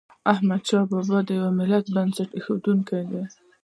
[0.33, 2.63] احمد شاه بابا د یو ملت بنسټ کېښود.